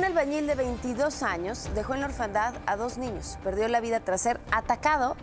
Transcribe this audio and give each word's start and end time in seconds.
Un 0.00 0.06
albañil 0.06 0.46
de 0.46 0.54
22 0.54 1.22
años 1.22 1.68
dejó 1.74 1.92
en 1.92 2.00
la 2.00 2.06
orfandad 2.06 2.54
a 2.64 2.74
dos 2.78 2.96
niños. 2.96 3.36
Perdió 3.44 3.68
la 3.68 3.82
vida 3.82 4.00
tras 4.00 4.22
ser 4.22 4.40
atacado, 4.50 5.14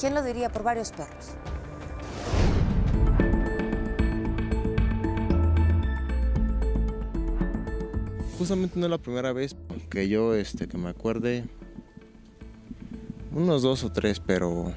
¿quién 0.00 0.14
lo 0.14 0.22
diría?, 0.22 0.48
por 0.48 0.62
varios 0.62 0.90
perros. 0.90 1.34
Justamente 8.38 8.80
no 8.80 8.86
es 8.86 8.90
la 8.90 8.96
primera 8.96 9.34
vez 9.34 9.54
que 9.90 10.08
yo, 10.08 10.34
este, 10.34 10.66
que 10.66 10.78
me 10.78 10.88
acuerde, 10.88 11.44
unos 13.34 13.60
dos 13.60 13.84
o 13.84 13.92
tres, 13.92 14.18
pero 14.18 14.72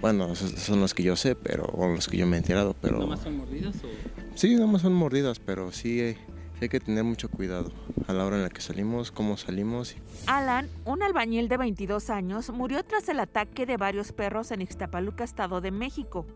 bueno, 0.00 0.36
son 0.36 0.80
los 0.80 0.94
que 0.94 1.02
yo 1.02 1.16
sé, 1.16 1.34
pero 1.34 1.64
o 1.64 1.88
los 1.88 2.06
que 2.06 2.16
yo 2.16 2.28
me 2.28 2.36
he 2.36 2.38
enterado, 2.38 2.76
pero. 2.80 2.98
¿Nada 2.98 3.08
más 3.08 3.22
son 3.22 3.38
mordidas 3.38 3.74
o? 3.82 3.88
Sí, 4.36 4.54
nada 4.54 4.68
más 4.68 4.82
son 4.82 4.92
mordidas, 4.92 5.40
pero 5.40 5.72
sí 5.72 6.00
hay, 6.00 6.16
sí 6.60 6.64
hay 6.66 6.68
que 6.68 6.80
tener 6.80 7.04
mucho 7.04 7.30
cuidado 7.30 7.72
a 8.06 8.12
la 8.12 8.26
hora 8.26 8.36
en 8.36 8.42
la 8.42 8.50
que 8.50 8.60
salimos, 8.60 9.10
cómo 9.10 9.38
salimos. 9.38 9.96
Alan, 10.26 10.68
un 10.84 11.02
albañil 11.02 11.48
de 11.48 11.56
22 11.56 12.10
años, 12.10 12.50
murió 12.50 12.84
tras 12.84 13.08
el 13.08 13.18
ataque 13.18 13.64
de 13.64 13.78
varios 13.78 14.12
perros 14.12 14.50
en 14.50 14.60
Ixtapaluca, 14.60 15.24
Estado 15.24 15.62
de 15.62 15.70
México. 15.70 16.26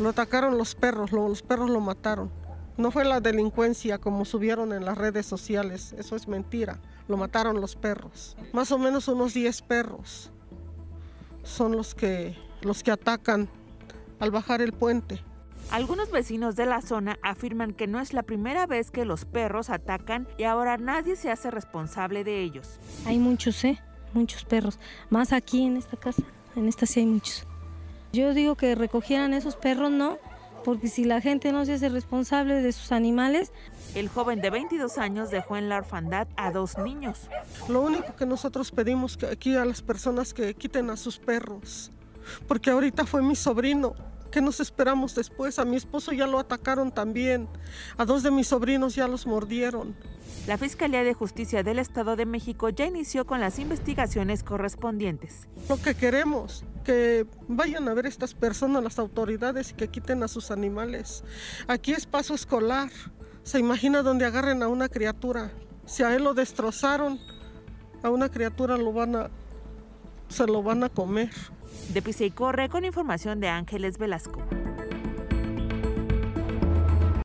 Lo 0.00 0.08
atacaron 0.08 0.58
los 0.58 0.74
perros, 0.74 1.12
lo- 1.12 1.28
los 1.28 1.42
perros 1.42 1.70
lo 1.70 1.78
mataron. 1.80 2.28
No 2.76 2.90
fue 2.90 3.04
la 3.04 3.20
delincuencia 3.20 3.98
como 3.98 4.24
subieron 4.24 4.72
en 4.72 4.84
las 4.84 4.98
redes 4.98 5.26
sociales, 5.26 5.94
eso 5.96 6.16
es 6.16 6.26
mentira. 6.26 6.80
Lo 7.06 7.16
mataron 7.16 7.60
los 7.60 7.76
perros. 7.76 8.36
Más 8.52 8.72
o 8.72 8.78
menos 8.78 9.06
unos 9.06 9.32
10 9.32 9.62
perros 9.62 10.30
son 11.44 11.76
los 11.76 11.94
que, 11.94 12.36
los 12.62 12.82
que 12.82 12.90
atacan 12.90 13.48
al 14.18 14.32
bajar 14.32 14.60
el 14.60 14.72
puente. 14.72 15.20
Algunos 15.70 16.10
vecinos 16.10 16.56
de 16.56 16.64
la 16.64 16.80
zona 16.80 17.18
afirman 17.22 17.74
que 17.74 17.86
no 17.86 18.00
es 18.00 18.14
la 18.14 18.22
primera 18.22 18.66
vez 18.66 18.90
que 18.90 19.04
los 19.04 19.26
perros 19.26 19.68
atacan 19.68 20.26
y 20.38 20.44
ahora 20.44 20.78
nadie 20.78 21.14
se 21.14 21.30
hace 21.30 21.50
responsable 21.50 22.24
de 22.24 22.42
ellos. 22.42 22.78
Hay 23.04 23.18
muchos, 23.18 23.62
¿eh? 23.64 23.78
Muchos 24.14 24.44
perros. 24.44 24.78
Más 25.10 25.34
aquí 25.34 25.66
en 25.66 25.76
esta 25.76 25.98
casa. 25.98 26.22
En 26.56 26.68
esta 26.68 26.86
sí 26.86 27.00
hay 27.00 27.06
muchos. 27.06 27.46
Yo 28.14 28.32
digo 28.32 28.54
que 28.54 28.74
recogieran 28.74 29.34
esos 29.34 29.56
perros, 29.56 29.90
¿no? 29.90 30.16
Porque 30.64 30.88
si 30.88 31.04
la 31.04 31.20
gente 31.20 31.52
no 31.52 31.66
se 31.66 31.74
hace 31.74 31.90
responsable 31.90 32.62
de 32.62 32.72
sus 32.72 32.90
animales, 32.90 33.52
El 33.94 34.08
joven 34.08 34.40
de 34.40 34.50
22 34.50 34.98
años 34.98 35.30
dejó 35.30 35.56
en 35.56 35.68
la 35.68 35.78
orfandad 35.78 36.28
a 36.36 36.50
dos 36.50 36.78
niños. 36.78 37.28
Lo 37.68 37.82
único 37.82 38.16
que 38.16 38.26
nosotros 38.26 38.70
pedimos 38.70 39.16
que 39.16 39.26
aquí 39.26 39.54
a 39.56 39.64
las 39.64 39.82
personas 39.82 40.34
que 40.34 40.54
quiten 40.54 40.90
a 40.90 40.96
sus 40.96 41.18
perros, 41.18 41.90
porque 42.46 42.70
ahorita 42.70 43.06
fue 43.06 43.22
mi 43.22 43.34
sobrino. 43.36 43.94
¿Qué 44.30 44.40
nos 44.40 44.60
esperamos 44.60 45.14
después? 45.14 45.58
A 45.58 45.64
mi 45.64 45.76
esposo 45.76 46.12
ya 46.12 46.26
lo 46.26 46.38
atacaron 46.38 46.92
también. 46.92 47.48
A 47.96 48.04
dos 48.04 48.22
de 48.22 48.30
mis 48.30 48.48
sobrinos 48.48 48.94
ya 48.94 49.08
los 49.08 49.26
mordieron. 49.26 49.96
La 50.46 50.58
Fiscalía 50.58 51.02
de 51.02 51.14
Justicia 51.14 51.62
del 51.62 51.78
Estado 51.78 52.16
de 52.16 52.26
México 52.26 52.68
ya 52.68 52.86
inició 52.86 53.26
con 53.26 53.40
las 53.40 53.58
investigaciones 53.58 54.42
correspondientes. 54.42 55.48
Lo 55.68 55.80
que 55.80 55.94
queremos, 55.94 56.64
que 56.84 57.26
vayan 57.48 57.88
a 57.88 57.94
ver 57.94 58.06
estas 58.06 58.34
personas, 58.34 58.82
las 58.82 58.98
autoridades, 58.98 59.70
y 59.70 59.74
que 59.74 59.88
quiten 59.88 60.22
a 60.22 60.28
sus 60.28 60.50
animales. 60.50 61.24
Aquí 61.66 61.92
es 61.92 62.06
paso 62.06 62.34
escolar. 62.34 62.90
Se 63.42 63.58
imagina 63.58 64.02
donde 64.02 64.26
agarren 64.26 64.62
a 64.62 64.68
una 64.68 64.88
criatura. 64.88 65.52
Si 65.86 66.02
a 66.02 66.14
él 66.14 66.24
lo 66.24 66.34
destrozaron, 66.34 67.18
a 68.02 68.10
una 68.10 68.28
criatura 68.28 68.76
lo 68.76 68.92
van 68.92 69.16
a, 69.16 69.30
se 70.28 70.46
lo 70.46 70.62
van 70.62 70.84
a 70.84 70.88
comer. 70.88 71.30
De 71.88 72.02
Pisa 72.02 72.24
y 72.24 72.30
Corre 72.30 72.68
con 72.68 72.84
información 72.84 73.40
de 73.40 73.48
Ángeles 73.48 73.96
Velasco. 73.96 74.42